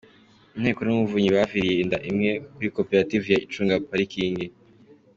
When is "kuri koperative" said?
2.53-3.25